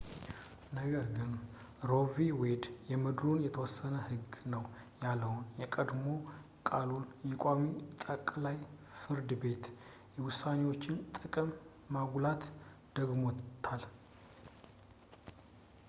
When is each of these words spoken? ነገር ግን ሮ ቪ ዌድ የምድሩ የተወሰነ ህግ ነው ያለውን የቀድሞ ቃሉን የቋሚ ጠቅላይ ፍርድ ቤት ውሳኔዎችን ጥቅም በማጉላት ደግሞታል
ነገር 0.75 1.03
ግን 1.15 1.33
ሮ 1.89 1.97
ቪ 2.13 2.25
ዌድ 2.39 2.63
የምድሩ 2.91 3.25
የተወሰነ 3.43 3.93
ህግ 4.07 4.31
ነው 4.53 4.63
ያለውን 5.03 5.43
የቀድሞ 5.63 6.05
ቃሉን 6.69 7.05
የቋሚ 7.31 7.67
ጠቅላይ 8.05 8.57
ፍርድ 9.03 9.29
ቤት 9.43 9.63
ውሳኔዎችን 10.27 10.97
ጥቅም 11.19 11.49
በማጉላት 11.85 12.43
ደግሞታል 12.99 13.85